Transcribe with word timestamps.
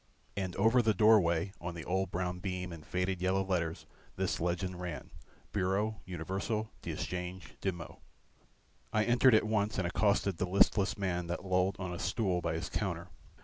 And 0.35 0.55
over 0.55 0.81
the 0.81 0.95
doorway 0.95 1.53
on 1.61 1.75
the 1.75 1.85
old 1.85 2.09
brown 2.09 2.39
beam 2.39 2.73
in 2.73 2.81
faded 2.81 3.21
yellow 3.21 3.45
letters 3.45 3.85
this 4.15 4.39
legend 4.39 4.79
ran, 4.81 5.11
Bureau 5.51 6.01
Universel 6.05 6.71
d'Echanges 6.81 7.51
de 7.61 7.71
Maux. 7.71 7.99
I 8.91 9.03
entered 9.03 9.35
at 9.35 9.43
once 9.45 9.77
and 9.77 9.85
accosted 9.85 10.37
the 10.37 10.49
listless 10.49 10.97
man 10.97 11.27
that 11.27 11.45
lolled 11.45 11.75
on 11.77 11.93
a 11.93 11.99
stool 11.99 12.41
by 12.41 12.55
his 12.55 12.67
counter. 12.67 13.09